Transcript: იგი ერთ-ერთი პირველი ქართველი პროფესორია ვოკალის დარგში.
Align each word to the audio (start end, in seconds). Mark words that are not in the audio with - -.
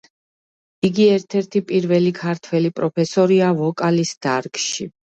იგი 0.89 1.05
ერთ-ერთი 1.17 1.61
პირველი 1.73 2.15
ქართველი 2.23 2.75
პროფესორია 2.81 3.55
ვოკალის 3.63 4.21
დარგში. 4.29 4.95